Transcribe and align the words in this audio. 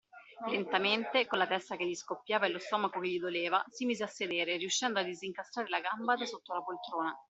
Lentamente, 0.49 1.27
con 1.27 1.37
la 1.37 1.45
testa 1.47 1.75
che 1.75 1.85
gli 1.85 1.93
scoppiava 1.93 2.47
e 2.47 2.49
lo 2.49 2.57
stomaco 2.57 2.99
che 2.99 3.07
gli 3.07 3.19
doleva, 3.19 3.63
si 3.69 3.85
mise 3.85 4.03
a 4.03 4.07
sedere, 4.07 4.57
riuscendo 4.57 4.97
a 4.97 5.03
disincastrare 5.03 5.69
la 5.69 5.79
gamba 5.79 6.15
da 6.15 6.25
sotto 6.25 6.55
la 6.55 6.63
poltrona. 6.63 7.15